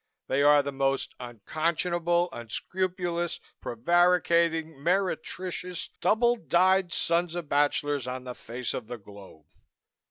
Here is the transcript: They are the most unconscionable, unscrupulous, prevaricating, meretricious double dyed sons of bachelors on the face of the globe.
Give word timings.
They 0.25 0.41
are 0.41 0.63
the 0.63 0.71
most 0.71 1.13
unconscionable, 1.19 2.29
unscrupulous, 2.31 3.39
prevaricating, 3.61 4.81
meretricious 4.81 5.89
double 6.01 6.37
dyed 6.37 6.91
sons 6.91 7.35
of 7.35 7.47
bachelors 7.49 8.07
on 8.07 8.23
the 8.23 8.33
face 8.33 8.73
of 8.73 8.87
the 8.87 8.97
globe. 8.97 9.45